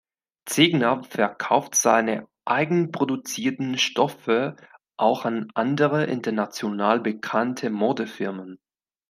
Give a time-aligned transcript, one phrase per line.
[0.47, 4.55] Zegna verkauft seine eigenproduzierten Stoffe
[4.97, 8.57] auch an andere, international bekannte Modefirmen.